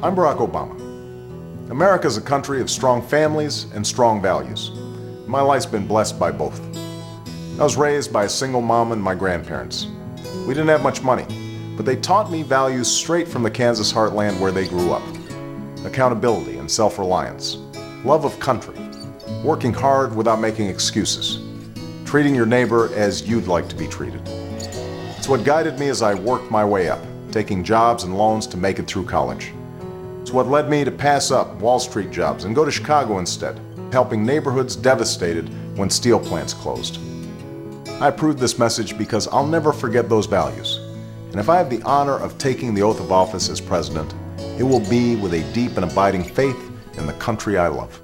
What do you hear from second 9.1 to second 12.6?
grandparents. We didn't have much money, but they taught me